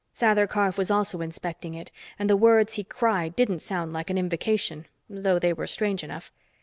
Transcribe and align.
Sather 0.15 0.49
Karf 0.49 0.79
was 0.79 0.89
also 0.89 1.21
inspecting 1.21 1.75
it, 1.75 1.91
and 2.17 2.27
the 2.27 2.35
words 2.35 2.73
he 2.73 2.83
cried 2.83 3.35
didn't 3.35 3.59
sound 3.59 3.93
like 3.93 4.09
an 4.09 4.17
invocation, 4.17 4.87
though 5.07 5.37
they 5.37 5.53
were 5.53 5.67
strange 5.67 6.03
enough. 6.03 6.31